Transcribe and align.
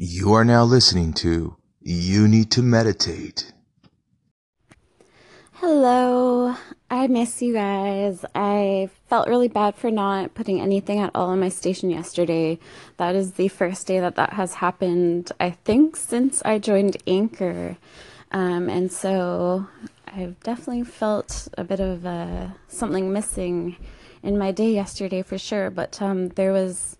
You 0.00 0.32
are 0.34 0.44
now 0.44 0.62
listening 0.62 1.12
to 1.14 1.56
You 1.80 2.28
Need 2.28 2.52
to 2.52 2.62
Meditate. 2.62 3.52
Hello. 5.54 6.54
I 6.88 7.08
miss 7.08 7.42
you 7.42 7.52
guys. 7.52 8.24
I 8.32 8.90
felt 9.08 9.26
really 9.26 9.48
bad 9.48 9.74
for 9.74 9.90
not 9.90 10.34
putting 10.34 10.60
anything 10.60 11.00
at 11.00 11.10
all 11.16 11.30
on 11.30 11.40
my 11.40 11.48
station 11.48 11.90
yesterday. 11.90 12.60
That 12.98 13.16
is 13.16 13.32
the 13.32 13.48
first 13.48 13.88
day 13.88 13.98
that 13.98 14.14
that 14.14 14.34
has 14.34 14.54
happened, 14.54 15.32
I 15.40 15.50
think, 15.50 15.96
since 15.96 16.42
I 16.44 16.60
joined 16.60 16.98
Anchor. 17.08 17.76
Um, 18.30 18.68
and 18.68 18.92
so 18.92 19.66
I've 20.06 20.38
definitely 20.44 20.84
felt 20.84 21.48
a 21.58 21.64
bit 21.64 21.80
of 21.80 22.06
uh, 22.06 22.50
something 22.68 23.12
missing 23.12 23.74
in 24.22 24.38
my 24.38 24.52
day 24.52 24.72
yesterday 24.72 25.22
for 25.22 25.38
sure. 25.38 25.70
But 25.70 26.00
um, 26.00 26.28
there 26.28 26.52
was 26.52 26.96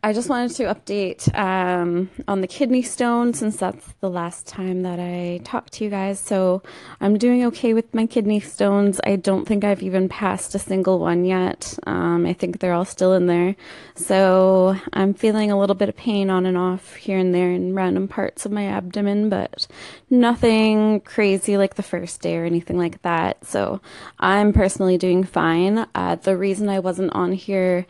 I 0.00 0.12
just 0.12 0.28
wanted 0.28 0.54
to 0.56 0.62
update 0.72 1.36
um, 1.36 2.08
on 2.28 2.40
the 2.40 2.46
kidney 2.46 2.82
stone 2.82 3.34
since 3.34 3.56
that's 3.56 3.94
the 3.98 4.08
last 4.08 4.46
time 4.46 4.82
that 4.82 5.00
I 5.00 5.40
talked 5.42 5.72
to 5.74 5.84
you 5.84 5.90
guys. 5.90 6.20
So 6.20 6.62
I'm 7.00 7.18
doing 7.18 7.44
okay 7.46 7.74
with 7.74 7.92
my 7.92 8.06
kidney 8.06 8.38
stones. 8.38 9.00
I 9.02 9.16
don't 9.16 9.44
think 9.44 9.64
I've 9.64 9.82
even 9.82 10.08
passed 10.08 10.54
a 10.54 10.60
single 10.60 11.00
one 11.00 11.24
yet. 11.24 11.76
Um, 11.84 12.26
I 12.26 12.32
think 12.32 12.60
they're 12.60 12.74
all 12.74 12.84
still 12.84 13.12
in 13.12 13.26
there. 13.26 13.56
So 13.96 14.76
I'm 14.92 15.14
feeling 15.14 15.50
a 15.50 15.58
little 15.58 15.74
bit 15.74 15.88
of 15.88 15.96
pain 15.96 16.30
on 16.30 16.46
and 16.46 16.56
off 16.56 16.94
here 16.94 17.18
and 17.18 17.34
there 17.34 17.50
in 17.50 17.74
random 17.74 18.06
parts 18.06 18.46
of 18.46 18.52
my 18.52 18.66
abdomen, 18.66 19.28
but 19.28 19.66
nothing 20.10 21.00
crazy 21.00 21.56
like 21.56 21.74
the 21.74 21.82
first 21.82 22.20
day 22.20 22.36
or 22.36 22.44
anything 22.44 22.78
like 22.78 23.02
that. 23.02 23.44
So 23.44 23.80
I'm 24.20 24.52
personally 24.52 24.96
doing 24.96 25.24
fine. 25.24 25.88
Uh, 25.96 26.14
the 26.14 26.36
reason 26.36 26.68
I 26.68 26.78
wasn't 26.78 27.12
on 27.14 27.32
here 27.32 27.84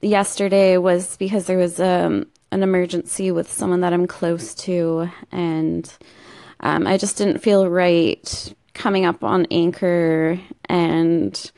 yesterday 0.00 0.76
was 0.76 1.16
because 1.16 1.46
there 1.46 1.58
was 1.58 1.80
um, 1.80 2.26
an 2.52 2.62
emergency 2.62 3.30
with 3.30 3.50
someone 3.50 3.80
that 3.80 3.92
I'm 3.92 4.06
close 4.06 4.54
to, 4.56 5.10
and 5.32 5.92
um, 6.60 6.86
I 6.86 6.96
just 6.96 7.16
didn't 7.16 7.38
feel 7.38 7.68
right 7.68 8.54
coming 8.74 9.04
up 9.04 9.22
on 9.24 9.46
Anchor 9.50 10.40
and 10.66 11.52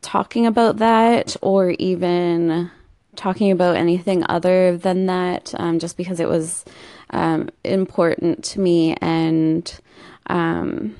talking 0.00 0.46
about 0.46 0.78
that, 0.78 1.36
or 1.42 1.70
even 1.72 2.70
talking 3.16 3.50
about 3.50 3.76
anything 3.76 4.24
other 4.28 4.76
than 4.76 5.06
that, 5.06 5.54
um, 5.58 5.78
just 5.78 5.96
because 5.96 6.20
it 6.20 6.28
was 6.28 6.64
um, 7.10 7.48
important 7.64 8.44
to 8.44 8.60
me. 8.60 8.94
And 9.00 9.80
um, 10.26 10.96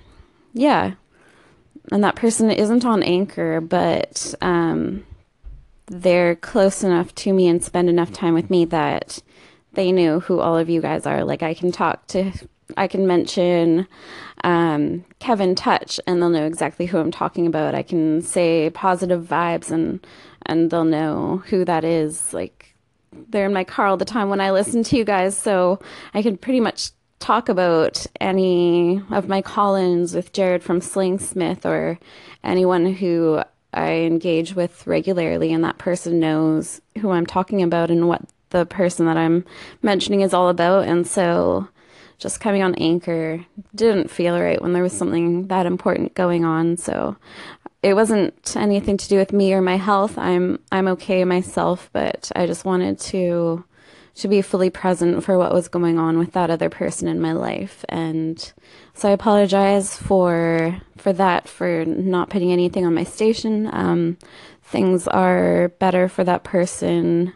yeah, 0.53 0.95
and 1.92 2.03
that 2.03 2.17
person 2.17 2.51
isn't 2.51 2.85
on 2.85 3.03
Anchor, 3.03 3.61
but 3.61 4.35
um, 4.41 5.05
they're 5.89 6.36
close 6.36 6.84
enough 6.84 7.14
to 7.17 7.33
me 7.33 7.48
and 7.48 7.62
spend 7.62 7.89
enough 7.89 8.12
time 8.12 8.34
with 8.34 8.50
me 8.50 8.64
that 8.67 9.22
they 9.72 9.92
knew 9.92 10.20
who 10.20 10.41
all 10.41 10.56
of 10.56 10.69
you 10.69 10.80
guys 10.80 11.06
are. 11.06 11.25
Like 11.25 11.42
I 11.42 11.55
can 11.55 11.72
talk 11.72 12.06
to, 12.08 12.33
I 12.77 12.89
can 12.89 13.06
mention 13.06 13.86
um, 14.45 15.05
Kevin 15.19 15.55
Touch, 15.55 16.00
and 16.06 16.20
they'll 16.20 16.30
know 16.30 16.47
exactly 16.47 16.86
who 16.86 16.98
I'm 16.98 17.11
talking 17.11 17.47
about. 17.47 17.75
I 17.75 17.83
can 17.83 18.22
say 18.22 18.70
positive 18.70 19.25
vibes, 19.25 19.70
and 19.70 20.06
and 20.47 20.70
they'll 20.70 20.84
know 20.84 21.42
who 21.47 21.64
that 21.64 21.84
is. 21.84 22.33
Like 22.33 22.75
they're 23.28 23.47
in 23.47 23.52
my 23.52 23.64
car 23.64 23.86
all 23.86 23.97
the 23.97 24.05
time 24.05 24.28
when 24.28 24.41
I 24.41 24.50
listen 24.50 24.83
to 24.84 24.97
you 24.97 25.05
guys, 25.05 25.36
so 25.36 25.80
I 26.14 26.23
can 26.23 26.36
pretty 26.36 26.61
much 26.61 26.91
talk 27.19 27.48
about 27.48 28.06
any 28.20 29.02
of 29.11 29.28
my 29.28 29.42
call-ins 29.42 30.14
with 30.14 30.33
Jared 30.33 30.62
from 30.62 30.80
Slingsmith 30.80 31.64
or 31.64 31.98
anyone 32.45 32.86
who 32.95 33.42
I 33.72 33.92
engage 33.92 34.55
with 34.55 34.86
regularly, 34.86 35.52
and 35.52 35.62
that 35.64 35.78
person 35.78 36.20
knows 36.20 36.80
who 36.98 37.11
I'm 37.11 37.27
talking 37.27 37.62
about 37.62 37.91
and 37.91 38.08
what 38.08 38.22
the 38.50 38.66
person 38.66 39.06
that 39.06 39.16
I'm 39.16 39.44
mentioning 39.83 40.22
is 40.22 40.33
all 40.33 40.48
about. 40.48 40.86
And 40.88 41.06
so 41.06 41.69
just 42.19 42.41
coming 42.41 42.62
on 42.62 42.74
Anchor 42.77 43.44
didn't 43.74 44.11
feel 44.11 44.39
right 44.39 44.61
when 44.61 44.72
there 44.72 44.83
was 44.83 44.92
something 44.92 45.48
that 45.48 45.66
important 45.66 46.14
going 46.14 46.44
on. 46.44 46.77
So 46.77 47.17
it 47.83 47.95
wasn't 47.95 48.57
anything 48.57 48.96
to 48.96 49.08
do 49.08 49.18
with 49.18 49.33
me 49.33 49.52
or 49.52 49.61
my 49.61 49.77
health. 49.77 50.18
I'm 50.18 50.58
I'm 50.73 50.89
okay 50.89 51.24
myself, 51.24 51.90
but 51.92 52.30
I 52.34 52.46
just 52.46 52.64
wanted 52.64 52.98
to 53.01 53.64
to 54.18 54.29
be 54.29 54.42
fully 54.42 54.70
present 54.70 55.24
for 55.24 55.39
what 55.39 55.52
was 55.52 55.68
going 55.68 55.98
on 55.98 56.18
with 56.18 56.33
that 56.33 56.51
other 56.51 56.68
person 56.68 57.08
in 57.08 57.20
my 57.20 57.33
life 57.33 57.84
and 57.89 58.52
so 58.98 59.08
I 59.08 59.12
apologize 59.12 59.96
for 59.96 60.77
for 60.96 61.12
that 61.12 61.48
for 61.48 61.84
not 61.84 62.30
putting 62.30 62.51
anything 62.51 62.84
on 62.84 62.95
my 62.95 63.05
station. 63.05 63.70
Um, 63.73 64.18
things 64.64 65.07
are 65.07 65.68
better 65.78 66.08
for 66.08 66.24
that 66.24 66.42
person 66.42 67.33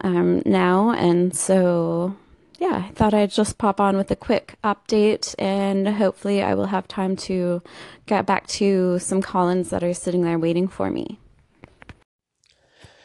um, 0.00 0.40
now, 0.46 0.92
and 0.92 1.36
so 1.36 2.16
yeah, 2.58 2.86
I 2.86 2.92
thought 2.94 3.12
I'd 3.12 3.30
just 3.30 3.58
pop 3.58 3.80
on 3.80 3.98
with 3.98 4.10
a 4.10 4.16
quick 4.16 4.54
update, 4.64 5.34
and 5.38 5.86
hopefully 5.86 6.42
I 6.42 6.54
will 6.54 6.66
have 6.66 6.88
time 6.88 7.16
to 7.16 7.60
get 8.06 8.24
back 8.24 8.46
to 8.46 8.98
some 8.98 9.20
call-ins 9.20 9.68
that 9.68 9.84
are 9.84 9.92
sitting 9.92 10.22
there 10.22 10.38
waiting 10.38 10.68
for 10.68 10.90
me. 10.90 11.18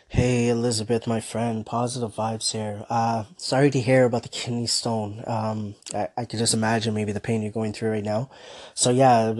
Hey 0.09 0.47
Elizabeth, 0.47 1.05
my 1.05 1.19
friend, 1.19 1.65
positive 1.65 2.15
vibes 2.15 2.53
here. 2.53 2.85
Uh, 2.89 3.25
sorry 3.35 3.69
to 3.69 3.81
hear 3.81 4.05
about 4.05 4.23
the 4.23 4.29
kidney 4.29 4.65
stone. 4.65 5.21
Um, 5.27 5.75
I, 5.93 6.07
I 6.15 6.23
could 6.23 6.39
just 6.39 6.53
imagine 6.53 6.93
maybe 6.93 7.11
the 7.11 7.19
pain 7.19 7.41
you're 7.41 7.51
going 7.51 7.73
through 7.73 7.91
right 7.91 8.03
now. 8.05 8.29
So 8.73 8.89
yeah, 8.89 9.33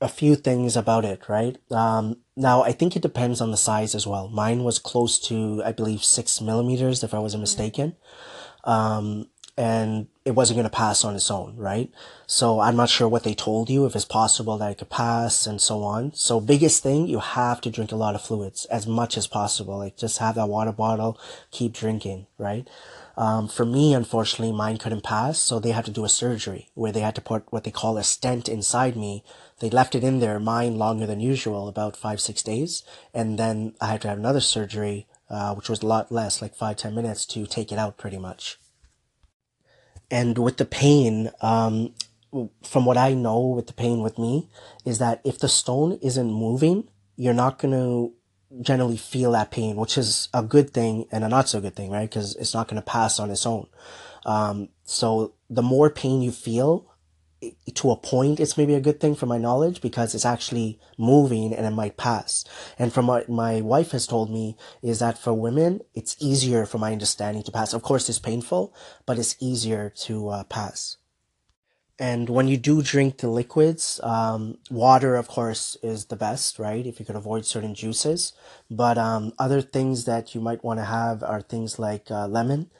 a 0.00 0.08
few 0.08 0.34
things 0.34 0.76
about 0.76 1.04
it, 1.04 1.28
right? 1.28 1.56
Um, 1.70 2.16
now 2.36 2.64
I 2.64 2.72
think 2.72 2.96
it 2.96 3.02
depends 3.02 3.40
on 3.40 3.52
the 3.52 3.56
size 3.56 3.94
as 3.94 4.08
well. 4.08 4.26
Mine 4.28 4.64
was 4.64 4.80
close 4.80 5.20
to, 5.28 5.62
I 5.64 5.70
believe, 5.70 6.02
six 6.02 6.40
millimeters, 6.40 7.04
if 7.04 7.14
I 7.14 7.20
wasn't 7.20 7.42
mistaken. 7.42 7.94
Um, 8.64 9.28
and 9.56 10.08
it 10.28 10.34
wasn't 10.34 10.58
going 10.58 10.70
to 10.70 10.76
pass 10.76 11.04
on 11.04 11.16
its 11.16 11.30
own, 11.30 11.56
right? 11.56 11.90
So 12.26 12.60
I'm 12.60 12.76
not 12.76 12.90
sure 12.90 13.08
what 13.08 13.24
they 13.24 13.34
told 13.34 13.70
you, 13.70 13.86
if 13.86 13.96
it's 13.96 14.04
possible 14.04 14.58
that 14.58 14.72
it 14.72 14.78
could 14.78 14.90
pass 14.90 15.46
and 15.46 15.58
so 15.58 15.82
on. 15.82 16.12
So 16.12 16.38
biggest 16.38 16.82
thing, 16.82 17.08
you 17.08 17.20
have 17.20 17.62
to 17.62 17.70
drink 17.70 17.92
a 17.92 17.96
lot 17.96 18.14
of 18.14 18.20
fluids 18.20 18.66
as 18.66 18.86
much 18.86 19.16
as 19.16 19.26
possible. 19.26 19.78
Like 19.78 19.96
just 19.96 20.18
have 20.18 20.34
that 20.34 20.50
water 20.50 20.72
bottle, 20.72 21.18
keep 21.50 21.72
drinking, 21.72 22.26
right? 22.36 22.68
Um, 23.16 23.48
for 23.48 23.64
me, 23.64 23.94
unfortunately, 23.94 24.54
mine 24.54 24.76
couldn't 24.76 25.02
pass, 25.02 25.38
so 25.38 25.58
they 25.58 25.72
had 25.72 25.86
to 25.86 25.90
do 25.90 26.04
a 26.04 26.10
surgery 26.10 26.68
where 26.74 26.92
they 26.92 27.00
had 27.00 27.14
to 27.14 27.22
put 27.22 27.50
what 27.50 27.64
they 27.64 27.70
call 27.70 27.96
a 27.96 28.04
stent 28.04 28.50
inside 28.50 28.96
me. 28.96 29.24
They 29.60 29.70
left 29.70 29.94
it 29.94 30.04
in 30.04 30.20
there, 30.20 30.38
mine 30.38 30.76
longer 30.76 31.06
than 31.06 31.20
usual, 31.20 31.68
about 31.68 31.96
five, 31.96 32.20
six 32.20 32.42
days. 32.42 32.84
And 33.14 33.38
then 33.38 33.74
I 33.80 33.86
had 33.86 34.02
to 34.02 34.08
have 34.08 34.18
another 34.18 34.40
surgery, 34.40 35.06
uh, 35.30 35.54
which 35.54 35.70
was 35.70 35.82
a 35.82 35.86
lot 35.86 36.12
less, 36.12 36.42
like 36.42 36.54
five, 36.54 36.76
ten 36.76 36.94
minutes 36.94 37.24
to 37.26 37.46
take 37.46 37.72
it 37.72 37.78
out 37.78 37.96
pretty 37.96 38.18
much. 38.18 38.58
And 40.10 40.38
with 40.38 40.56
the 40.56 40.64
pain, 40.64 41.30
um, 41.40 41.94
from 42.62 42.84
what 42.84 42.96
I 42.96 43.14
know 43.14 43.40
with 43.40 43.66
the 43.66 43.72
pain 43.72 44.00
with 44.00 44.18
me, 44.18 44.48
is 44.84 44.98
that 44.98 45.20
if 45.24 45.38
the 45.38 45.48
stone 45.48 45.98
isn't 46.02 46.32
moving, 46.32 46.88
you're 47.16 47.34
not 47.34 47.58
going 47.58 47.72
to 47.72 48.14
generally 48.62 48.96
feel 48.96 49.32
that 49.32 49.50
pain, 49.50 49.76
which 49.76 49.98
is 49.98 50.28
a 50.32 50.42
good 50.42 50.70
thing 50.70 51.06
and 51.12 51.24
a 51.24 51.28
not 51.28 51.48
so 51.48 51.60
good 51.60 51.76
thing, 51.76 51.90
right? 51.90 52.08
Because 52.08 52.34
it's 52.36 52.54
not 52.54 52.68
going 52.68 52.80
to 52.80 52.86
pass 52.86 53.20
on 53.20 53.30
its 53.30 53.44
own. 53.44 53.66
Um, 54.24 54.68
so 54.84 55.34
the 55.50 55.62
more 55.62 55.90
pain 55.90 56.22
you 56.22 56.32
feel, 56.32 56.90
to 57.74 57.90
a 57.90 57.96
point, 57.96 58.40
it's 58.40 58.56
maybe 58.56 58.74
a 58.74 58.80
good 58.80 59.00
thing 59.00 59.14
for 59.14 59.26
my 59.26 59.38
knowledge 59.38 59.80
because 59.80 60.14
it's 60.14 60.24
actually 60.24 60.80
moving 60.96 61.54
and 61.54 61.66
it 61.66 61.70
might 61.70 61.96
pass. 61.96 62.44
And 62.78 62.92
from 62.92 63.06
what 63.06 63.28
my 63.28 63.60
wife 63.60 63.92
has 63.92 64.06
told 64.06 64.30
me 64.30 64.56
is 64.82 64.98
that 64.98 65.18
for 65.18 65.32
women, 65.32 65.80
it's 65.94 66.16
easier 66.18 66.66
for 66.66 66.78
my 66.78 66.92
understanding 66.92 67.42
to 67.44 67.52
pass. 67.52 67.72
Of 67.72 67.82
course, 67.82 68.08
it's 68.08 68.18
painful, 68.18 68.74
but 69.06 69.18
it's 69.18 69.36
easier 69.40 69.90
to 70.06 70.28
uh, 70.28 70.44
pass. 70.44 70.96
And 72.00 72.28
when 72.28 72.46
you 72.46 72.56
do 72.56 72.80
drink 72.80 73.18
the 73.18 73.28
liquids, 73.28 73.98
um, 74.04 74.58
water, 74.70 75.16
of 75.16 75.26
course, 75.26 75.76
is 75.82 76.06
the 76.06 76.16
best, 76.16 76.58
right? 76.58 76.86
If 76.86 77.00
you 77.00 77.06
could 77.06 77.16
avoid 77.16 77.44
certain 77.44 77.74
juices. 77.74 78.32
But 78.70 78.98
um, 78.98 79.32
other 79.38 79.60
things 79.60 80.04
that 80.04 80.34
you 80.34 80.40
might 80.40 80.62
want 80.62 80.78
to 80.78 80.84
have 80.84 81.24
are 81.24 81.40
things 81.40 81.78
like 81.78 82.08
uh, 82.10 82.28
lemon 82.28 82.70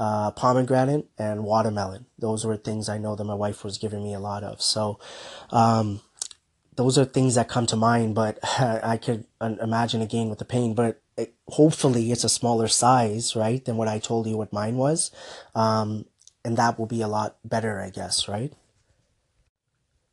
uh, 0.00 0.30
pomegranate 0.30 1.06
and 1.18 1.44
watermelon. 1.44 2.06
Those 2.18 2.46
were 2.46 2.56
things 2.56 2.88
I 2.88 2.96
know 2.96 3.14
that 3.14 3.24
my 3.24 3.34
wife 3.34 3.62
was 3.62 3.76
giving 3.76 4.02
me 4.02 4.14
a 4.14 4.18
lot 4.18 4.42
of. 4.42 4.62
So, 4.62 4.98
um, 5.50 6.00
those 6.76 6.96
are 6.96 7.04
things 7.04 7.34
that 7.34 7.48
come 7.48 7.66
to 7.66 7.76
mind, 7.76 8.14
but 8.14 8.38
I 8.58 8.96
could 8.96 9.26
imagine 9.40 10.00
again 10.00 10.30
with 10.30 10.38
the 10.38 10.46
pain, 10.46 10.72
but 10.74 11.02
it, 11.18 11.34
hopefully 11.48 12.10
it's 12.10 12.24
a 12.24 12.30
smaller 12.30 12.66
size, 12.66 13.36
right, 13.36 13.62
than 13.62 13.76
what 13.76 13.88
I 13.88 13.98
told 13.98 14.26
you 14.26 14.38
what 14.38 14.54
mine 14.54 14.76
was. 14.76 15.10
Um, 15.54 16.06
and 16.46 16.56
that 16.56 16.78
will 16.78 16.86
be 16.86 17.02
a 17.02 17.08
lot 17.08 17.36
better, 17.44 17.78
I 17.78 17.90
guess, 17.90 18.26
right? 18.26 18.54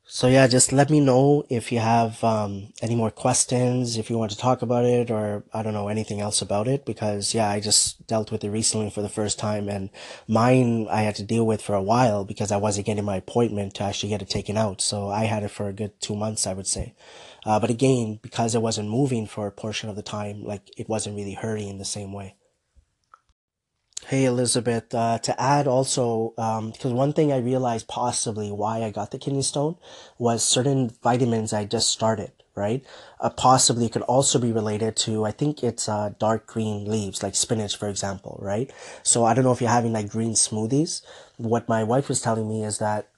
So 0.09 0.27
yeah, 0.29 0.47
just 0.47 0.71
let 0.71 0.89
me 0.89 1.01
know 1.01 1.43
if 1.49 1.69
you 1.69 1.79
have 1.79 2.23
um, 2.23 2.71
any 2.81 2.95
more 2.95 3.11
questions, 3.11 3.97
if 3.97 4.09
you 4.09 4.17
want 4.17 4.31
to 4.31 4.37
talk 4.37 4.61
about 4.61 4.85
it, 4.85 5.11
or 5.11 5.43
I 5.53 5.61
don't 5.61 5.73
know 5.73 5.89
anything 5.89 6.21
else 6.21 6.41
about 6.41 6.65
it. 6.69 6.85
Because 6.85 7.33
yeah, 7.33 7.49
I 7.49 7.59
just 7.59 8.07
dealt 8.07 8.31
with 8.31 8.41
it 8.45 8.49
recently 8.49 8.89
for 8.89 9.01
the 9.01 9.09
first 9.09 9.37
time, 9.37 9.67
and 9.67 9.89
mine 10.25 10.87
I 10.89 11.01
had 11.01 11.15
to 11.15 11.23
deal 11.23 11.45
with 11.45 11.61
for 11.61 11.75
a 11.75 11.83
while 11.83 12.23
because 12.23 12.53
I 12.53 12.57
wasn't 12.57 12.85
getting 12.87 13.03
my 13.03 13.17
appointment 13.17 13.75
to 13.75 13.83
actually 13.83 14.09
get 14.09 14.21
it 14.21 14.29
taken 14.29 14.55
out. 14.55 14.79
So 14.79 15.09
I 15.09 15.25
had 15.25 15.43
it 15.43 15.51
for 15.51 15.67
a 15.67 15.73
good 15.73 15.99
two 15.99 16.15
months, 16.15 16.47
I 16.47 16.53
would 16.53 16.67
say. 16.67 16.95
Uh, 17.45 17.59
but 17.59 17.69
again, 17.69 18.19
because 18.21 18.55
it 18.55 18.61
wasn't 18.61 18.89
moving 18.89 19.27
for 19.27 19.45
a 19.45 19.51
portion 19.51 19.89
of 19.89 19.97
the 19.97 20.03
time, 20.03 20.41
like 20.41 20.71
it 20.77 20.87
wasn't 20.87 21.17
really 21.17 21.33
hurting 21.33 21.67
in 21.67 21.79
the 21.79 21.85
same 21.85 22.13
way. 22.13 22.36
Hey, 24.07 24.23
Elizabeth. 24.23 24.95
Uh, 24.95 25.17
to 25.19 25.41
add 25.41 25.67
also, 25.67 26.29
because 26.37 26.91
um, 26.91 26.95
one 26.95 27.11
thing 27.11 27.33
I 27.33 27.39
realized 27.39 27.89
possibly 27.89 28.53
why 28.53 28.81
I 28.81 28.89
got 28.89 29.11
the 29.11 29.19
kidney 29.19 29.41
stone 29.41 29.75
was 30.17 30.45
certain 30.45 30.91
vitamins 31.03 31.51
I 31.51 31.65
just 31.65 31.89
started, 31.89 32.31
right? 32.55 32.85
Uh, 33.19 33.29
possibly 33.29 33.89
could 33.89 34.03
also 34.03 34.39
be 34.39 34.53
related 34.53 34.95
to, 35.07 35.25
I 35.25 35.31
think 35.31 35.61
it's 35.61 35.89
uh, 35.89 36.13
dark 36.19 36.47
green 36.47 36.89
leaves, 36.89 37.21
like 37.21 37.35
spinach, 37.35 37.75
for 37.75 37.89
example, 37.89 38.39
right? 38.41 38.71
So 39.03 39.25
I 39.25 39.33
don't 39.33 39.43
know 39.43 39.51
if 39.51 39.59
you're 39.59 39.69
having 39.69 39.91
like 39.91 40.07
green 40.07 40.35
smoothies. 40.35 41.01
What 41.35 41.67
my 41.67 41.83
wife 41.83 42.07
was 42.07 42.21
telling 42.21 42.47
me 42.47 42.63
is 42.63 42.77
that 42.77 43.09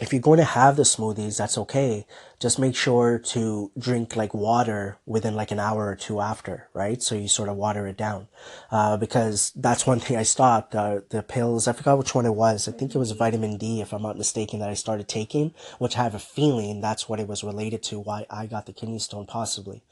if 0.00 0.12
you're 0.12 0.22
going 0.22 0.38
to 0.38 0.44
have 0.44 0.76
the 0.76 0.82
smoothies, 0.82 1.36
that's 1.36 1.58
okay. 1.58 2.06
Just 2.38 2.58
make 2.58 2.74
sure 2.74 3.18
to 3.18 3.70
drink 3.78 4.16
like 4.16 4.32
water 4.32 4.98
within 5.04 5.34
like 5.34 5.50
an 5.50 5.60
hour 5.60 5.88
or 5.88 5.94
two 5.94 6.20
after, 6.20 6.68
right? 6.72 7.02
So 7.02 7.14
you 7.14 7.28
sort 7.28 7.50
of 7.50 7.56
water 7.56 7.86
it 7.86 7.98
down. 7.98 8.28
Uh, 8.70 8.96
because 8.96 9.52
that's 9.54 9.86
one 9.86 10.00
thing 10.00 10.16
I 10.16 10.22
stopped. 10.22 10.74
Uh, 10.74 11.00
the 11.10 11.22
pills, 11.22 11.68
I 11.68 11.74
forgot 11.74 11.98
which 11.98 12.14
one 12.14 12.24
it 12.24 12.34
was. 12.34 12.66
I 12.66 12.72
think 12.72 12.94
it 12.94 12.98
was 12.98 13.12
vitamin 13.12 13.58
D, 13.58 13.82
if 13.82 13.92
I'm 13.92 14.02
not 14.02 14.16
mistaken, 14.16 14.58
that 14.60 14.70
I 14.70 14.74
started 14.74 15.06
taking, 15.06 15.52
which 15.78 15.98
I 15.98 16.02
have 16.02 16.14
a 16.14 16.18
feeling 16.18 16.80
that's 16.80 17.08
what 17.08 17.20
it 17.20 17.28
was 17.28 17.44
related 17.44 17.82
to, 17.84 18.00
why 18.00 18.24
I 18.30 18.46
got 18.46 18.64
the 18.64 18.72
kidney 18.72 19.00
stone 19.00 19.26
possibly. 19.26 19.82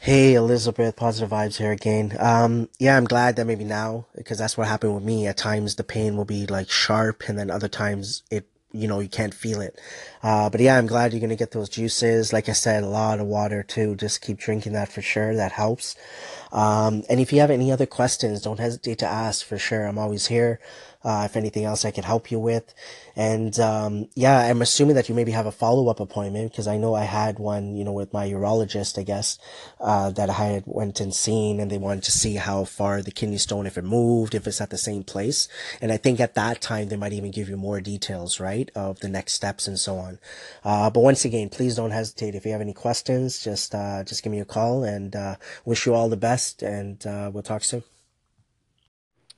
Hey 0.00 0.34
Elizabeth, 0.34 0.96
positive 0.96 1.30
vibes 1.30 1.56
here 1.58 1.72
again. 1.72 2.16
Um, 2.20 2.68
yeah, 2.78 2.96
I'm 2.96 3.04
glad 3.06 3.36
that 3.36 3.46
maybe 3.46 3.64
now, 3.64 4.06
because 4.16 4.38
that's 4.38 4.56
what 4.58 4.68
happened 4.68 4.94
with 4.94 5.04
me. 5.04 5.26
At 5.26 5.36
times 5.38 5.76
the 5.76 5.84
pain 5.84 6.16
will 6.16 6.26
be 6.26 6.46
like 6.46 6.70
sharp, 6.70 7.24
and 7.28 7.38
then 7.38 7.50
other 7.50 7.68
times 7.68 8.22
it, 8.30 8.46
you 8.72 8.88
know, 8.88 9.00
you 9.00 9.08
can't 9.08 9.34
feel 9.34 9.60
it. 9.60 9.80
Uh, 10.22 10.50
but 10.50 10.60
yeah, 10.60 10.78
I'm 10.78 10.86
glad 10.86 11.12
you're 11.12 11.20
gonna 11.20 11.36
get 11.36 11.52
those 11.52 11.68
juices. 11.68 12.32
Like 12.32 12.48
I 12.48 12.52
said, 12.52 12.84
a 12.84 12.88
lot 12.88 13.20
of 13.20 13.26
water 13.26 13.62
too. 13.62 13.96
Just 13.96 14.20
keep 14.22 14.38
drinking 14.38 14.74
that 14.74 14.92
for 14.92 15.02
sure. 15.02 15.34
That 15.34 15.52
helps. 15.52 15.96
Um, 16.54 17.02
and 17.10 17.20
if 17.20 17.32
you 17.32 17.40
have 17.40 17.50
any 17.50 17.70
other 17.70 17.86
questions, 17.86 18.40
don't 18.40 18.60
hesitate 18.60 18.98
to 19.00 19.06
ask 19.06 19.44
for 19.44 19.58
sure. 19.58 19.84
I'm 19.84 19.98
always 19.98 20.28
here. 20.28 20.60
Uh, 21.04 21.24
if 21.26 21.36
anything 21.36 21.64
else 21.64 21.84
I 21.84 21.90
can 21.90 22.02
help 22.02 22.30
you 22.30 22.38
with. 22.38 22.72
And, 23.14 23.60
um, 23.60 24.08
yeah, 24.14 24.38
I'm 24.38 24.62
assuming 24.62 24.94
that 24.96 25.06
you 25.06 25.14
maybe 25.14 25.32
have 25.32 25.44
a 25.44 25.52
follow-up 25.52 26.00
appointment 26.00 26.50
because 26.50 26.66
I 26.66 26.78
know 26.78 26.94
I 26.94 27.04
had 27.04 27.38
one, 27.38 27.76
you 27.76 27.84
know, 27.84 27.92
with 27.92 28.14
my 28.14 28.26
urologist, 28.26 28.98
I 28.98 29.02
guess, 29.02 29.38
uh, 29.80 30.08
that 30.12 30.30
I 30.30 30.32
had 30.32 30.62
went 30.64 31.00
and 31.00 31.14
seen 31.14 31.60
and 31.60 31.70
they 31.70 31.76
wanted 31.76 32.04
to 32.04 32.10
see 32.10 32.36
how 32.36 32.64
far 32.64 33.02
the 33.02 33.10
kidney 33.10 33.36
stone, 33.36 33.66
if 33.66 33.76
it 33.76 33.84
moved, 33.84 34.34
if 34.34 34.46
it's 34.46 34.62
at 34.62 34.70
the 34.70 34.78
same 34.78 35.04
place. 35.04 35.46
And 35.82 35.92
I 35.92 35.98
think 35.98 36.20
at 36.20 36.36
that 36.36 36.62
time 36.62 36.88
they 36.88 36.96
might 36.96 37.12
even 37.12 37.30
give 37.30 37.50
you 37.50 37.58
more 37.58 37.82
details, 37.82 38.40
right, 38.40 38.70
of 38.74 39.00
the 39.00 39.10
next 39.10 39.34
steps 39.34 39.68
and 39.68 39.78
so 39.78 39.98
on. 39.98 40.18
Uh, 40.64 40.88
but 40.88 41.00
once 41.00 41.26
again, 41.26 41.50
please 41.50 41.76
don't 41.76 41.90
hesitate. 41.90 42.34
If 42.34 42.46
you 42.46 42.52
have 42.52 42.62
any 42.62 42.72
questions, 42.72 43.44
just, 43.44 43.74
uh, 43.74 44.04
just 44.04 44.22
give 44.22 44.32
me 44.32 44.40
a 44.40 44.46
call 44.46 44.84
and, 44.84 45.14
uh, 45.14 45.36
wish 45.66 45.84
you 45.84 45.92
all 45.92 46.08
the 46.08 46.16
best 46.16 46.43
and, 46.62 47.06
uh, 47.06 47.30
we'll 47.32 47.42
talk 47.42 47.64
soon. 47.64 47.82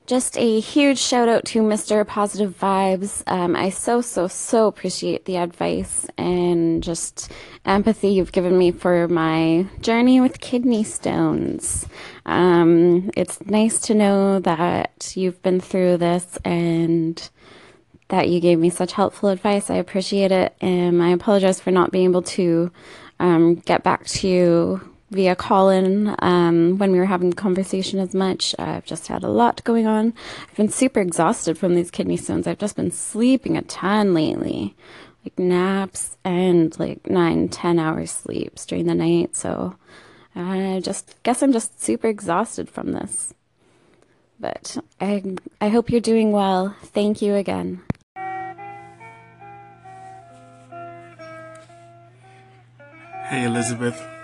Just 0.07 0.39
a 0.39 0.61
huge 0.61 0.99
shout 0.99 1.29
out 1.29 1.45
to 1.47 1.63
Mr. 1.63 2.07
Positive 2.07 2.57
Vibes. 2.57 3.25
Um, 3.27 3.57
I 3.57 3.71
so, 3.71 4.01
so, 4.01 4.29
so 4.29 4.69
appreciate 4.69 5.25
the 5.25 5.37
advice 5.37 6.07
and 6.17 6.81
just 6.81 7.33
empathy 7.65 8.11
you've 8.11 8.31
given 8.31 8.57
me 8.57 8.71
for 8.71 9.09
my 9.09 9.67
journey 9.81 10.21
with 10.21 10.39
kidney 10.39 10.85
stones. 10.85 11.89
Um, 12.25 13.11
it's 13.17 13.45
nice 13.47 13.81
to 13.81 13.95
know 13.95 14.39
that 14.39 15.13
you've 15.17 15.43
been 15.43 15.59
through 15.59 15.97
this 15.97 16.39
and 16.45 17.29
that 18.07 18.29
you 18.29 18.39
gave 18.39 18.61
me 18.61 18.71
such 18.71 18.93
helpful 18.93 19.29
advice. 19.31 19.71
I 19.71 19.75
appreciate 19.75 20.31
it. 20.31 20.55
And 20.61 21.03
I 21.03 21.09
apologize 21.09 21.61
for 21.61 21.73
not 21.73 21.91
being 21.91 22.05
able 22.05 22.23
to 22.23 22.71
um, 23.19 23.57
get 23.57 23.83
back 23.83 24.07
to 24.07 24.29
you 24.29 24.96
via 25.11 25.37
call 25.37 25.71
in 25.71 26.15
um, 26.19 26.79
when 26.79 26.93
we 26.93 26.99
were 26.99 27.07
having 27.07 27.31
the 27.31 27.37
conversation 27.37 27.99
as 27.99 28.15
much. 28.15 28.55
I've 28.59 28.85
just 28.85 29.07
had 29.07 29.23
a 29.23 29.29
lot 29.29 29.63
going 29.65 29.87
on. 29.87 30.13
I've 30.49 30.57
been 30.57 30.69
super 30.69 31.01
exhausted 31.01 31.57
from 31.57 31.75
these 31.75 31.91
kidney 31.91 32.17
stones. 32.17 32.47
I've 32.47 32.59
just 32.59 32.77
been 32.77 32.91
sleeping 32.91 33.57
a 33.57 33.63
ton 33.63 34.15
lately, 34.15 34.75
like 35.25 35.39
naps 35.39 36.17
and 36.25 36.79
like 36.79 37.09
nine, 37.09 37.49
ten 37.49 37.79
hours 37.79 38.11
sleeps 38.11 38.67
during 38.67 38.87
the 38.87 38.95
night. 38.95 39.37
So 39.37 39.77
I 40.35 40.81
just 40.83 41.23
guess 41.23 41.43
I'm 41.43 41.53
just 41.53 41.81
super 41.81 42.09
exhausted 42.09 42.69
from 42.69 42.93
this. 42.93 43.33
But 44.39 44.77
I, 45.01 45.37
I 45.61 45.69
hope 45.69 45.89
you're 45.89 46.01
doing 46.01 46.33
well. 46.33 46.77
Thank 46.83 47.23
you 47.23 47.35
again. 47.35 47.81
Hey, 53.29 53.45
Elizabeth. 53.45 54.16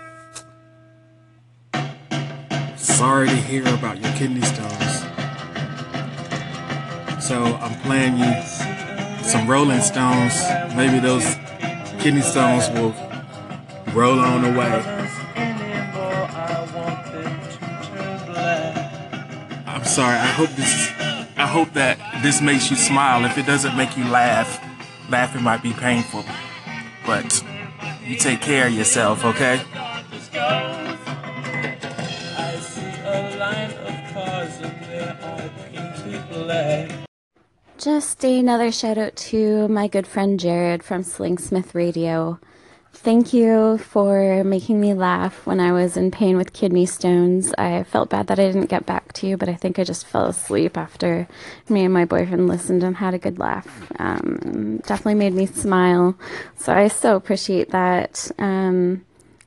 Sorry 2.93 3.27
to 3.27 3.35
hear 3.35 3.63
about 3.73 3.99
your 3.99 4.13
kidney 4.13 4.41
stones. 4.41 4.99
So 7.25 7.43
I'm 7.43 7.73
playing 7.81 8.17
you 8.17 8.31
some 9.23 9.49
Rolling 9.49 9.81
Stones. 9.81 10.39
Maybe 10.75 10.99
those 10.99 11.25
kidney 11.99 12.21
stones 12.21 12.69
will 12.69 12.93
roll 13.93 14.19
on 14.19 14.45
away. 14.45 14.71
I'm 19.65 19.85
sorry. 19.85 20.15
I 20.15 20.27
hope 20.27 20.51
this. 20.51 20.91
I 21.35 21.47
hope 21.47 21.73
that 21.73 21.97
this 22.21 22.41
makes 22.41 22.69
you 22.69 22.77
smile. 22.77 23.25
If 23.25 23.39
it 23.39 23.47
doesn't 23.47 23.75
make 23.75 23.97
you 23.97 24.03
laugh, 24.05 24.63
laughing 25.09 25.41
might 25.41 25.63
be 25.63 25.73
painful. 25.73 26.23
But 27.07 27.43
you 28.05 28.17
take 28.17 28.41
care 28.41 28.67
of 28.67 28.73
yourself, 28.73 29.25
okay? 29.25 29.63
Just 37.77 38.23
another 38.23 38.71
shout 38.71 38.97
out 38.97 39.15
to 39.15 39.67
my 39.67 39.87
good 39.87 40.07
friend 40.07 40.39
Jared 40.39 40.83
from 40.83 41.03
Slingsmith 41.03 41.73
Radio. 41.73 42.39
Thank 42.93 43.33
you 43.33 43.79
for 43.79 44.43
making 44.43 44.79
me 44.79 44.93
laugh 44.93 45.45
when 45.45 45.59
I 45.59 45.73
was 45.73 45.97
in 45.97 46.11
pain 46.11 46.37
with 46.37 46.53
kidney 46.53 46.85
stones. 46.85 47.53
I 47.57 47.83
felt 47.83 48.09
bad 48.09 48.27
that 48.27 48.39
I 48.39 48.45
didn't 48.45 48.69
get 48.69 48.85
back 48.85 49.11
to 49.13 49.27
you, 49.27 49.35
but 49.35 49.49
I 49.49 49.55
think 49.55 49.79
I 49.79 49.83
just 49.83 50.05
fell 50.05 50.27
asleep 50.27 50.77
after 50.77 51.27
me 51.67 51.83
and 51.83 51.93
my 51.93 52.05
boyfriend 52.05 52.47
listened 52.47 52.83
and 52.83 52.95
had 52.95 53.13
a 53.13 53.19
good 53.19 53.39
laugh. 53.39 53.91
Um, 53.99 54.77
definitely 54.85 55.15
made 55.15 55.33
me 55.33 55.47
smile. 55.47 56.15
So 56.55 56.71
I 56.71 56.87
so 56.87 57.15
appreciate 57.15 57.71
that. 57.71 58.31
Um, 58.37 59.03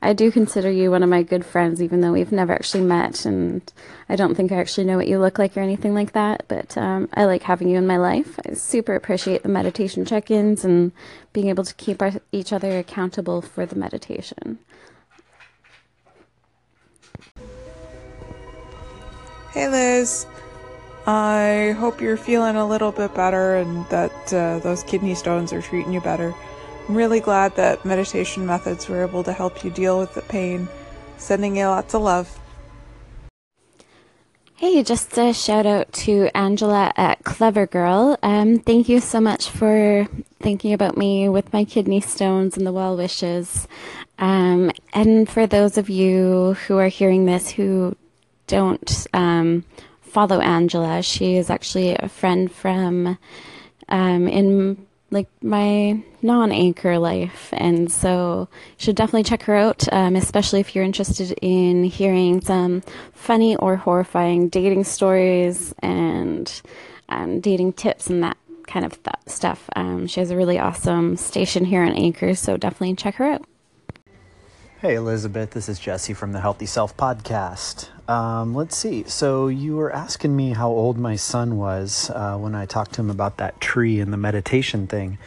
I 0.06 0.12
do 0.12 0.30
consider 0.30 0.70
you 0.70 0.92
one 0.92 1.02
of 1.02 1.08
my 1.08 1.24
good 1.24 1.44
friends, 1.44 1.82
even 1.82 2.00
though 2.00 2.12
we've 2.12 2.30
never 2.30 2.52
actually 2.52 2.84
met, 2.84 3.24
and 3.24 3.60
I 4.08 4.14
don't 4.14 4.36
think 4.36 4.52
I 4.52 4.56
actually 4.58 4.84
know 4.84 4.96
what 4.96 5.08
you 5.08 5.18
look 5.18 5.36
like 5.36 5.56
or 5.56 5.60
anything 5.60 5.94
like 5.94 6.12
that. 6.12 6.44
But 6.46 6.78
um, 6.78 7.08
I 7.12 7.24
like 7.24 7.42
having 7.42 7.68
you 7.68 7.76
in 7.76 7.88
my 7.88 7.96
life. 7.96 8.38
I 8.48 8.54
super 8.54 8.94
appreciate 8.94 9.42
the 9.42 9.48
meditation 9.48 10.04
check 10.04 10.30
ins 10.30 10.64
and 10.64 10.92
being 11.32 11.48
able 11.48 11.64
to 11.64 11.74
keep 11.74 12.00
our, 12.00 12.12
each 12.30 12.52
other 12.52 12.78
accountable 12.78 13.42
for 13.42 13.66
the 13.66 13.74
meditation. 13.74 14.60
Hey, 19.50 19.68
Liz. 19.68 20.24
I 21.08 21.74
hope 21.80 22.00
you're 22.00 22.16
feeling 22.16 22.54
a 22.54 22.64
little 22.64 22.92
bit 22.92 23.12
better 23.12 23.56
and 23.56 23.84
that 23.88 24.32
uh, 24.32 24.60
those 24.60 24.84
kidney 24.84 25.16
stones 25.16 25.52
are 25.52 25.62
treating 25.62 25.92
you 25.92 26.00
better. 26.00 26.32
I'm 26.88 26.94
really 26.94 27.18
glad 27.18 27.56
that 27.56 27.84
meditation 27.84 28.46
methods 28.46 28.88
were 28.88 29.02
able 29.02 29.24
to 29.24 29.32
help 29.32 29.64
you 29.64 29.70
deal 29.70 29.98
with 29.98 30.14
the 30.14 30.22
pain. 30.22 30.68
Sending 31.18 31.56
you 31.56 31.66
lots 31.66 31.94
of 31.94 32.02
love. 32.02 32.38
Hey, 34.54 34.82
just 34.84 35.18
a 35.18 35.34
shout 35.34 35.66
out 35.66 35.92
to 35.92 36.30
Angela 36.34 36.92
at 36.96 37.24
Clever 37.24 37.66
Girl. 37.66 38.16
Um, 38.22 38.60
thank 38.60 38.88
you 38.88 39.00
so 39.00 39.20
much 39.20 39.50
for 39.50 40.06
thinking 40.40 40.72
about 40.72 40.96
me 40.96 41.28
with 41.28 41.52
my 41.52 41.64
kidney 41.64 42.00
stones 42.00 42.56
and 42.56 42.64
the 42.64 42.72
well 42.72 42.96
wishes. 42.96 43.66
Um, 44.18 44.70
and 44.94 45.28
for 45.28 45.46
those 45.46 45.76
of 45.76 45.90
you 45.90 46.54
who 46.66 46.78
are 46.78 46.88
hearing 46.88 47.26
this 47.26 47.50
who 47.50 47.96
don't 48.46 49.06
um, 49.12 49.64
follow 50.02 50.40
Angela, 50.40 51.02
she 51.02 51.36
is 51.36 51.50
actually 51.50 51.96
a 51.96 52.08
friend 52.08 52.50
from 52.50 53.18
um, 53.88 54.28
in 54.28 54.85
like 55.10 55.28
my 55.42 56.02
non-anchor 56.22 56.98
life. 56.98 57.50
And 57.52 57.90
so 57.90 58.48
you 58.50 58.74
should 58.84 58.96
definitely 58.96 59.22
check 59.22 59.42
her 59.44 59.54
out 59.54 59.90
um, 59.92 60.16
especially 60.16 60.60
if 60.60 60.74
you're 60.74 60.84
interested 60.84 61.32
in 61.42 61.84
hearing 61.84 62.40
some 62.40 62.82
funny 63.12 63.56
or 63.56 63.76
horrifying 63.76 64.48
dating 64.48 64.84
stories 64.84 65.74
and 65.80 66.60
um, 67.08 67.40
dating 67.40 67.74
tips 67.74 68.08
and 68.08 68.22
that 68.22 68.36
kind 68.66 68.84
of 68.84 69.00
th- 69.02 69.14
stuff. 69.26 69.70
Um, 69.76 70.06
she 70.06 70.20
has 70.20 70.30
a 70.30 70.36
really 70.36 70.58
awesome 70.58 71.16
station 71.16 71.64
here 71.64 71.82
on 71.82 71.92
anchor 71.92 72.34
so 72.34 72.56
definitely 72.56 72.96
check 72.96 73.14
her 73.16 73.24
out. 73.24 73.44
Hey, 74.80 74.96
Elizabeth, 74.96 75.52
this 75.52 75.68
is 75.68 75.78
Jesse 75.78 76.12
from 76.14 76.32
the 76.32 76.40
Healthy 76.40 76.66
Self 76.66 76.96
podcast. 76.96 77.88
Um, 78.08 78.54
let's 78.54 78.76
see. 78.76 79.04
So, 79.04 79.48
you 79.48 79.76
were 79.76 79.92
asking 79.92 80.36
me 80.36 80.52
how 80.52 80.68
old 80.68 80.96
my 80.96 81.16
son 81.16 81.56
was 81.56 82.10
uh, 82.10 82.36
when 82.36 82.54
I 82.54 82.66
talked 82.66 82.94
to 82.94 83.00
him 83.00 83.10
about 83.10 83.38
that 83.38 83.60
tree 83.60 83.98
and 84.00 84.12
the 84.12 84.16
meditation 84.16 84.86
thing. 84.86 85.18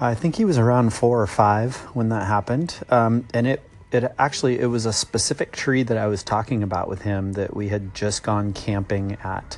I 0.00 0.14
think 0.14 0.36
he 0.36 0.44
was 0.44 0.58
around 0.58 0.92
four 0.92 1.20
or 1.20 1.26
five 1.26 1.76
when 1.94 2.10
that 2.10 2.26
happened. 2.26 2.78
Um, 2.90 3.26
and 3.34 3.46
it 3.46 3.62
it 3.90 4.12
actually 4.18 4.58
it 4.58 4.66
was 4.66 4.86
a 4.86 4.92
specific 4.92 5.52
tree 5.52 5.82
that 5.82 5.96
I 5.96 6.06
was 6.06 6.22
talking 6.22 6.62
about 6.62 6.88
with 6.88 7.02
him 7.02 7.32
that 7.32 7.56
we 7.56 7.68
had 7.68 7.94
just 7.94 8.22
gone 8.22 8.52
camping 8.52 9.16
at. 9.24 9.56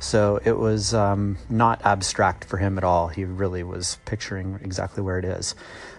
So 0.00 0.40
it 0.42 0.58
was 0.58 0.94
um, 0.94 1.36
not 1.50 1.82
abstract 1.84 2.44
for 2.44 2.56
him 2.56 2.78
at 2.78 2.84
all. 2.84 3.08
He 3.08 3.24
really 3.24 3.62
was 3.62 3.98
picturing 4.06 4.58
exactly 4.62 5.02
where 5.02 5.18
it 5.18 5.26
is. 5.26 5.54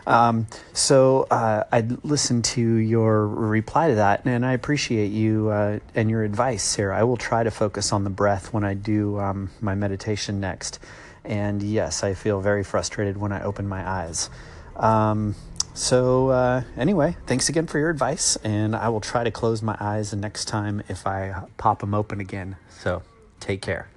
Um, 0.08 0.48
so 0.74 1.28
uh, 1.30 1.66
I 1.72 1.82
listened 2.04 2.46
to 2.46 2.62
your 2.62 3.28
reply 3.28 3.90
to 3.90 3.96
that, 3.96 4.26
and 4.26 4.44
I 4.44 4.54
appreciate 4.54 5.12
you 5.12 5.50
uh, 5.50 5.80
and 5.94 6.10
your 6.10 6.24
advice, 6.24 6.64
Sarah. 6.64 6.98
I 6.98 7.04
will 7.04 7.16
try 7.16 7.44
to 7.44 7.52
focus 7.52 7.94
on 7.94 8.04
the 8.04 8.10
breath 8.10 8.52
when 8.52 8.64
I 8.64 8.74
do 8.74 9.20
um, 9.20 9.52
my 9.62 9.76
meditation 9.76 10.40
next. 10.40 10.80
And 11.24 11.62
yes, 11.62 12.04
I 12.04 12.16
feel 12.16 12.42
very 12.42 12.64
frustrated 12.64 13.18
when 13.18 13.32
I 13.32 13.44
open 13.44 13.68
my 13.68 13.88
eyes. 13.88 14.32
Um, 14.76 15.36
so, 15.76 16.30
uh, 16.30 16.64
anyway, 16.76 17.16
thanks 17.28 17.50
again 17.50 17.68
for 17.68 17.78
your 17.78 17.92
advice, 17.92 18.36
and 18.38 18.76
I 18.76 18.90
will 18.90 19.00
try 19.00 19.24
to 19.24 19.32
close 19.32 19.62
my 19.62 19.78
eyes 19.80 20.10
the 20.10 20.18
next 20.18 20.46
time 20.46 20.82
if 20.90 21.06
I 21.06 21.44
pop 21.58 21.80
them 21.80 21.94
open 21.94 22.20
again. 22.20 22.58
So, 22.70 23.04
take 23.42 23.62
care. 23.62 23.90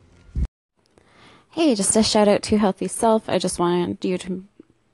Hey, 1.50 1.76
just 1.76 1.94
a 1.94 2.02
shout 2.02 2.26
out 2.26 2.42
to 2.44 2.58
Healthy 2.58 2.88
Self. 2.88 3.28
I 3.28 3.38
just 3.38 3.60
wanted 3.60 4.04
you 4.04 4.18
to 4.18 4.44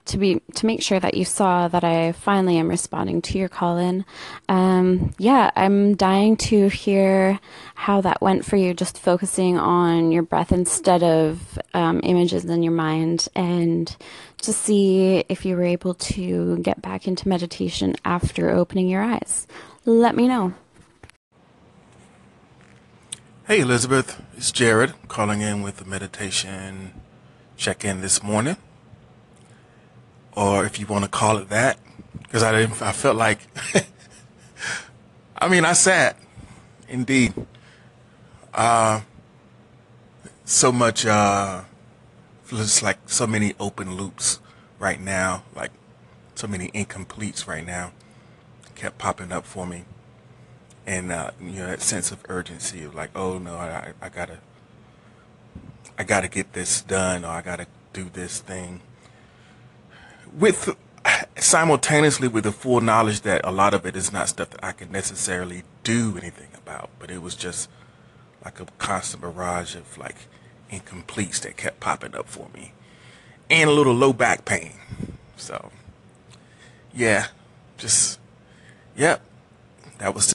to 0.07 0.19
be 0.19 0.43
to 0.55 0.67
make 0.67 0.83
sure 0.83 0.99
that 0.99 1.15
you 1.15 1.25
saw 1.25 1.69
that 1.69 1.85
I 1.85 2.13
finally 2.13 2.59
am 2.59 2.69
responding 2.69 3.23
to 3.23 3.39
your 3.39 3.49
call 3.49 3.79
in. 3.79 4.05
Um, 4.49 5.15
yeah, 5.19 5.51
I'm 5.55 5.95
dying 5.95 6.37
to 6.39 6.69
hear 6.69 7.39
how 7.75 8.01
that 8.01 8.21
went 8.21 8.45
for 8.45 8.57
you. 8.57 8.75
Just 8.75 8.99
focusing 8.99 9.57
on 9.57 10.11
your 10.11 10.23
breath 10.23 10.53
instead 10.53 11.03
of 11.03 11.59
um, 11.75 12.01
images 12.03 12.45
in 12.45 12.63
your 12.63 12.73
mind, 12.73 13.29
and 13.35 13.97
to 14.43 14.53
see 14.53 15.25
if 15.29 15.47
you 15.47 15.57
were 15.57 15.63
able 15.63 15.95
to 15.95 16.59
get 16.59 16.83
back 16.83 17.07
into 17.07 17.29
meditation 17.29 17.95
after 18.05 18.51
opening 18.51 18.89
your 18.89 19.03
eyes. 19.03 19.47
Let 19.85 20.17
me 20.17 20.29
know. 20.29 20.55
Hey, 23.51 23.63
Elizabeth, 23.63 24.23
it's 24.37 24.53
Jared 24.53 24.95
calling 25.09 25.41
in 25.41 25.61
with 25.61 25.79
the 25.79 25.85
meditation 25.85 26.93
check 27.57 27.85
in 27.85 28.01
this 28.01 28.23
morning. 28.23 28.57
Or 30.37 30.65
if 30.65 30.79
you 30.79 30.87
want 30.87 31.03
to 31.03 31.11
call 31.11 31.37
it 31.37 31.49
that, 31.49 31.81
because 32.23 32.45
I 32.45 32.53
didn't, 32.53 32.81
I 32.81 32.93
felt 32.93 33.17
like, 33.17 33.41
I 35.37 35.49
mean, 35.49 35.65
I 35.65 35.73
sat, 35.73 36.17
indeed. 36.89 37.35
Uh, 38.55 39.01
so 40.45 40.71
much, 40.71 41.05
uh, 41.05 41.63
like 42.81 42.99
so 43.07 43.27
many 43.27 43.55
open 43.59 43.97
loops 43.97 44.39
right 44.79 45.01
now, 45.01 45.43
like 45.57 45.73
so 46.37 46.47
many 46.47 46.69
incompletes 46.69 47.49
right 47.49 47.67
now 47.67 47.91
kept 48.77 48.97
popping 48.99 49.33
up 49.33 49.45
for 49.45 49.67
me 49.67 49.87
and 50.91 51.13
uh, 51.13 51.31
you 51.41 51.61
know 51.61 51.69
that 51.69 51.81
sense 51.81 52.11
of 52.11 52.19
urgency 52.29 52.83
of 52.83 52.97
like, 52.97 53.11
oh 53.15 53.39
no, 53.39 53.55
I, 53.55 53.93
I 54.03 54.09
gotta, 54.09 54.39
I 55.97 56.03
gotta 56.03 56.27
get 56.27 56.53
this 56.53 56.83
done, 56.83 57.25
or 57.25 57.29
I 57.29 57.43
gotta 57.43 57.69
do 57.93 58.11
this 58.13 58.41
thing. 58.41 58.81
With 60.37 60.77
simultaneously 61.39 62.27
with 62.27 62.43
the 62.43 62.51
full 62.51 62.81
knowledge 62.81 63.21
that 63.21 63.41
a 63.45 63.53
lot 63.53 63.73
of 63.73 63.87
it 63.87 63.95
is 63.95 64.13
not 64.13 64.29
stuff 64.29 64.51
that 64.51 64.65
I 64.65 64.73
can 64.73 64.91
necessarily 64.91 65.63
do 65.85 66.19
anything 66.19 66.49
about, 66.57 66.91
but 66.99 67.09
it 67.09 67.23
was 67.23 67.37
just 67.37 67.71
like 68.45 68.59
a 68.59 68.67
constant 68.79 69.23
barrage 69.23 69.77
of 69.77 69.97
like 69.97 70.17
incompletes 70.73 71.41
that 71.43 71.57
kept 71.57 71.79
popping 71.79 72.17
up 72.17 72.27
for 72.27 72.49
me, 72.53 72.73
and 73.49 73.71
a 73.71 73.73
little 73.73 73.95
low 73.95 74.13
back 74.13 74.45
pain. 74.45 74.73
So, 75.37 75.71
yeah, 76.93 77.29
just, 77.79 78.19
yep, 78.97 79.23
that 79.99 80.15
was. 80.15 80.27